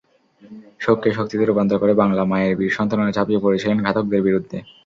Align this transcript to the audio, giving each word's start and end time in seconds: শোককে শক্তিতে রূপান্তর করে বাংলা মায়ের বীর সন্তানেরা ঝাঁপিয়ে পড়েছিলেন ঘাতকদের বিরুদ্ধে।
শোককে 0.79 1.09
শক্তিতে 1.17 1.43
রূপান্তর 1.45 1.77
করে 1.81 1.93
বাংলা 2.01 2.23
মায়ের 2.31 2.53
বীর 2.59 2.75
সন্তানেরা 2.77 3.15
ঝাঁপিয়ে 3.17 3.43
পড়েছিলেন 3.43 3.77
ঘাতকদের 3.85 4.21
বিরুদ্ধে। 4.27 4.57